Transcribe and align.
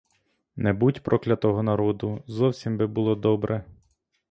Не 0.55 0.73
будь 0.73 1.03
проклятого 1.03 1.63
народу, 1.63 2.23
зовсім 2.27 2.77
би 2.77 2.87
було 2.87 3.15
добре. 3.15 3.63